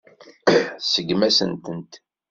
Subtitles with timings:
[0.79, 1.93] Tseggem-asent-tent.